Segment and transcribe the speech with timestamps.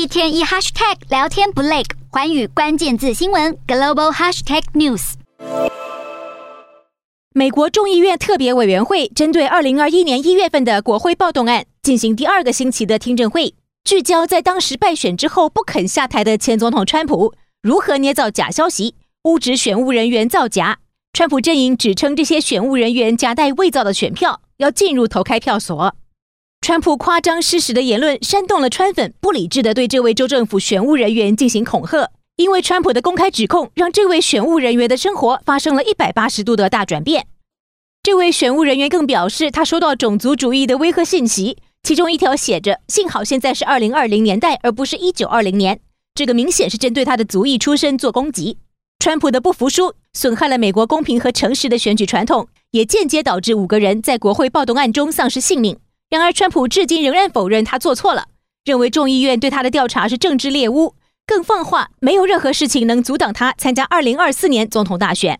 [0.00, 5.12] 一天一 hashtag 聊天不累，寰宇关键字新闻 global hashtag news。
[7.34, 13.52] 美国众议院特别委员会针对二零二一年一月份的国会暴动案进行第二个星期的听证会，
[13.84, 18.94] 聚焦在当时败选之后不肯下台的前总统川普如何捏造假消息，
[19.24, 20.78] 诬指选务人员造假。
[21.12, 25.94] 川普阵营指称这些选务人员夹带伪造的选票，要进入投开票所。
[26.70, 37.26] 川普夸张失实的言论煽动了川粉不理智地对这位州政府选务人员进行恐吓，因为川普的公开指控让这位选务人员的生活发生了一百八十度的大转变。
[38.04, 45.80] 这位选务人员更表示，他收到种族主义的威吓信息，其中一条写着：“幸好现在是二零二零年代，而不是一九二零年。”
[46.14, 48.58] 这个明显是针对他的族裔出身做攻击。
[49.00, 55.76] 川普的不服输损害了美国公平和诚实的选举传统，也间接导致五个人在国会暴动案中丧失性命。
[56.10, 58.26] 然而，川普至今仍然否认他做错了，
[58.64, 65.38] 认为众议院对他的调查是政治猎巫，更放话没有任何事情能阻挡他参加二零二四年总统大选。